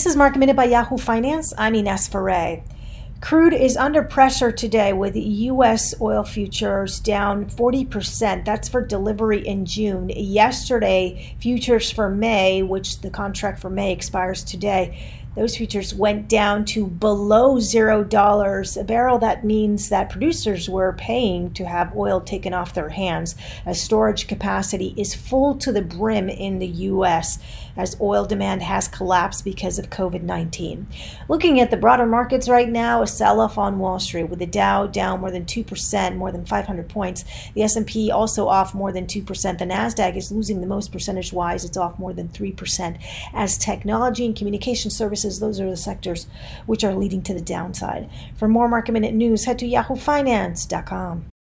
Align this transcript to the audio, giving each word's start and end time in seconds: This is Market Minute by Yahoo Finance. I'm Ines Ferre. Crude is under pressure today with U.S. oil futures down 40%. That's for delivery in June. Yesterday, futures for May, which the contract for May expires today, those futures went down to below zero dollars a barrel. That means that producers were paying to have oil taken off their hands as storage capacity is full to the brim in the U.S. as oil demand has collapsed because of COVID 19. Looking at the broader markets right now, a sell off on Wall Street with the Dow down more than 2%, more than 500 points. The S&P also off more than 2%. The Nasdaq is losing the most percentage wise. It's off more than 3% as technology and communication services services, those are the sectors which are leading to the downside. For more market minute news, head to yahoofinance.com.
This 0.00 0.06
is 0.06 0.16
Market 0.16 0.38
Minute 0.38 0.56
by 0.56 0.64
Yahoo 0.64 0.96
Finance. 0.96 1.52
I'm 1.58 1.74
Ines 1.74 2.08
Ferre. 2.08 2.62
Crude 3.20 3.52
is 3.52 3.76
under 3.76 4.02
pressure 4.02 4.50
today 4.50 4.94
with 4.94 5.14
U.S. 5.14 5.94
oil 6.00 6.24
futures 6.24 7.00
down 7.00 7.44
40%. 7.50 8.46
That's 8.46 8.66
for 8.66 8.80
delivery 8.80 9.46
in 9.46 9.66
June. 9.66 10.08
Yesterday, 10.08 11.36
futures 11.38 11.90
for 11.90 12.08
May, 12.08 12.62
which 12.62 13.02
the 13.02 13.10
contract 13.10 13.60
for 13.60 13.68
May 13.68 13.92
expires 13.92 14.42
today, 14.42 15.20
those 15.36 15.56
futures 15.56 15.94
went 15.94 16.28
down 16.28 16.64
to 16.64 16.86
below 16.86 17.60
zero 17.60 18.02
dollars 18.02 18.76
a 18.76 18.82
barrel. 18.82 19.18
That 19.18 19.44
means 19.44 19.88
that 19.88 20.10
producers 20.10 20.68
were 20.68 20.92
paying 20.94 21.52
to 21.54 21.64
have 21.66 21.96
oil 21.96 22.20
taken 22.20 22.52
off 22.52 22.74
their 22.74 22.88
hands 22.88 23.36
as 23.64 23.80
storage 23.80 24.26
capacity 24.26 24.92
is 24.96 25.14
full 25.14 25.54
to 25.58 25.70
the 25.70 25.82
brim 25.82 26.28
in 26.28 26.58
the 26.58 26.66
U.S. 26.66 27.38
as 27.76 27.96
oil 28.00 28.24
demand 28.24 28.62
has 28.62 28.88
collapsed 28.88 29.44
because 29.44 29.78
of 29.78 29.88
COVID 29.88 30.22
19. 30.22 30.88
Looking 31.28 31.60
at 31.60 31.70
the 31.70 31.76
broader 31.76 32.06
markets 32.06 32.48
right 32.48 32.68
now, 32.68 33.02
a 33.02 33.06
sell 33.06 33.40
off 33.40 33.56
on 33.56 33.78
Wall 33.78 34.00
Street 34.00 34.24
with 34.24 34.40
the 34.40 34.46
Dow 34.46 34.88
down 34.88 35.20
more 35.20 35.30
than 35.30 35.44
2%, 35.44 36.16
more 36.16 36.32
than 36.32 36.44
500 36.44 36.88
points. 36.88 37.24
The 37.54 37.62
S&P 37.62 38.10
also 38.10 38.48
off 38.48 38.74
more 38.74 38.90
than 38.90 39.06
2%. 39.06 39.24
The 39.58 39.64
Nasdaq 39.64 40.16
is 40.16 40.32
losing 40.32 40.60
the 40.60 40.66
most 40.66 40.90
percentage 40.90 41.32
wise. 41.32 41.64
It's 41.64 41.76
off 41.76 42.00
more 42.00 42.12
than 42.12 42.28
3% 42.28 42.98
as 43.32 43.56
technology 43.56 44.26
and 44.26 44.34
communication 44.34 44.90
services 44.90 45.19
services, 45.20 45.40
those 45.40 45.60
are 45.60 45.68
the 45.68 45.76
sectors 45.76 46.26
which 46.66 46.84
are 46.84 46.94
leading 46.94 47.22
to 47.22 47.34
the 47.34 47.40
downside. 47.40 48.08
For 48.36 48.48
more 48.48 48.68
market 48.68 48.92
minute 48.92 49.14
news, 49.14 49.44
head 49.44 49.58
to 49.60 49.66
yahoofinance.com. 49.66 51.29